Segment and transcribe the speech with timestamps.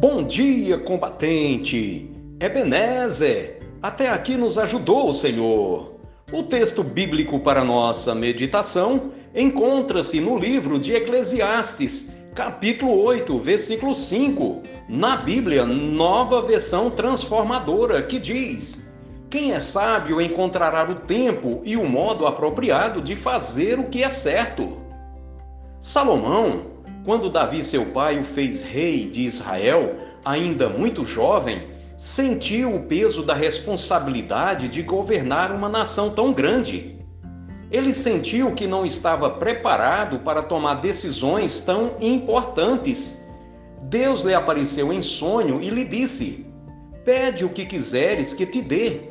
[0.00, 2.10] Bom dia, combatente!
[2.40, 5.96] Ebenezer, até aqui nos ajudou o Senhor.
[6.32, 14.62] O texto bíblico para nossa meditação encontra-se no livro de Eclesiastes, capítulo 8, versículo 5,
[14.88, 18.90] na Bíblia, nova versão transformadora, que diz:
[19.28, 24.08] Quem é sábio encontrará o tempo e o modo apropriado de fazer o que é
[24.08, 24.78] certo.
[25.78, 32.82] Salomão, quando Davi, seu pai, o fez rei de Israel, ainda muito jovem, sentiu o
[32.84, 36.98] peso da responsabilidade de governar uma nação tão grande.
[37.70, 43.28] Ele sentiu que não estava preparado para tomar decisões tão importantes.
[43.82, 46.46] Deus lhe apareceu em sonho e lhe disse:
[47.04, 49.02] Pede o que quiseres que te dê.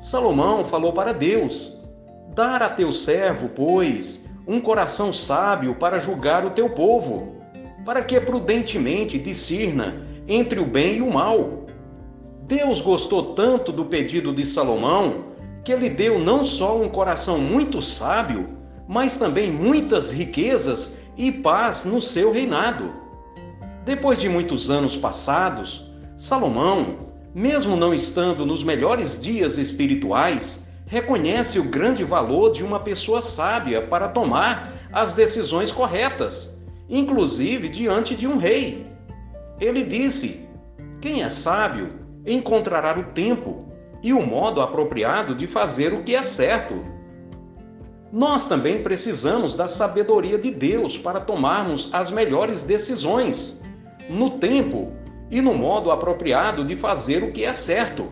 [0.00, 1.78] Salomão falou para Deus:
[2.34, 7.36] Dar a teu servo, pois, um coração sábio para julgar o teu povo,
[7.84, 11.62] para que prudentemente discirna entre o bem e o mal
[12.46, 15.26] Deus gostou tanto do pedido de Salomão
[15.64, 18.58] que ele deu não só um coração muito sábio,
[18.88, 22.92] mas também muitas riquezas e paz no seu reinado.
[23.84, 26.98] Depois de muitos anos passados, Salomão,
[27.34, 33.80] mesmo não estando nos melhores dias espirituais, reconhece o grande valor de uma pessoa sábia
[33.80, 38.86] para tomar as decisões corretas, inclusive diante de um rei.
[39.58, 40.46] Ele disse:
[41.00, 41.94] Quem é sábio
[42.26, 46.82] encontrará o tempo e o modo apropriado de fazer o que é certo.
[48.12, 53.64] Nós também precisamos da sabedoria de Deus para tomarmos as melhores decisões,
[54.10, 54.92] no tempo
[55.30, 58.10] e no modo apropriado de fazer o que é certo,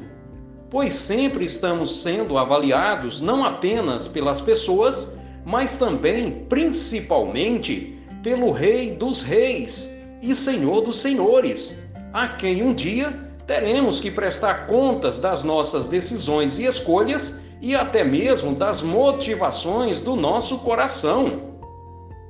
[0.70, 9.20] pois sempre estamos sendo avaliados não apenas pelas pessoas, mas também, principalmente, pelo Rei dos
[9.20, 11.76] Reis e Senhor dos Senhores,
[12.12, 18.04] a quem um dia teremos que prestar contas das nossas decisões e escolhas e até
[18.04, 21.58] mesmo das motivações do nosso coração.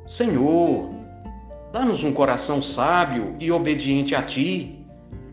[0.07, 0.89] Senhor,
[1.73, 4.85] dá-nos um coração sábio e obediente a Ti,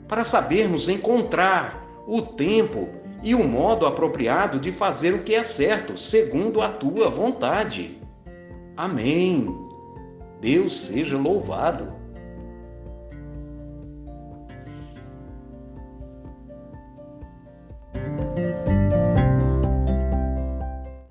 [0.07, 2.87] para sabermos encontrar o tempo
[3.21, 7.99] e o modo apropriado de fazer o que é certo, segundo a Tua vontade.
[8.77, 9.53] Amém.
[10.39, 11.93] Deus seja louvado.